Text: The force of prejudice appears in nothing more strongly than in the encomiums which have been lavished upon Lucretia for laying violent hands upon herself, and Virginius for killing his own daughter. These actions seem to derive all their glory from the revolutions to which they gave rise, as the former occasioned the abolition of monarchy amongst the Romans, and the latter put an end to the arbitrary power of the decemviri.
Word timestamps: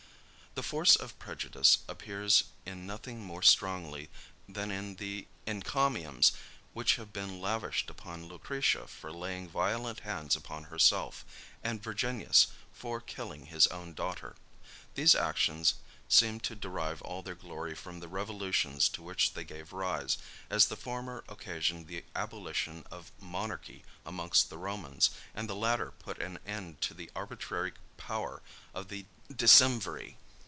The 0.53 0.63
force 0.67 0.97
of 0.97 1.17
prejudice 1.17 1.77
appears 1.87 2.43
in 2.65 2.85
nothing 2.85 3.23
more 3.23 3.41
strongly 3.41 4.09
than 4.49 4.69
in 4.69 4.95
the 4.97 5.25
encomiums 5.47 6.33
which 6.73 6.97
have 6.97 7.13
been 7.13 7.39
lavished 7.39 7.89
upon 7.89 8.27
Lucretia 8.27 8.85
for 8.87 9.13
laying 9.13 9.47
violent 9.47 10.01
hands 10.01 10.35
upon 10.35 10.65
herself, 10.65 11.23
and 11.63 11.81
Virginius 11.81 12.47
for 12.73 12.99
killing 12.99 13.45
his 13.45 13.65
own 13.67 13.93
daughter. 13.93 14.35
These 14.95 15.15
actions 15.15 15.75
seem 16.09 16.41
to 16.41 16.55
derive 16.55 17.01
all 17.01 17.21
their 17.23 17.33
glory 17.33 17.73
from 17.73 18.01
the 18.01 18.09
revolutions 18.09 18.89
to 18.89 19.01
which 19.01 19.33
they 19.35 19.45
gave 19.45 19.71
rise, 19.71 20.17
as 20.49 20.65
the 20.65 20.75
former 20.75 21.23
occasioned 21.29 21.87
the 21.87 22.03
abolition 22.13 22.83
of 22.91 23.13
monarchy 23.21 23.85
amongst 24.05 24.49
the 24.49 24.57
Romans, 24.57 25.11
and 25.33 25.49
the 25.49 25.55
latter 25.55 25.91
put 25.91 26.21
an 26.21 26.39
end 26.45 26.81
to 26.81 26.93
the 26.93 27.09
arbitrary 27.15 27.71
power 27.95 28.41
of 28.73 28.89
the 28.89 29.05
decemviri. 29.31 30.17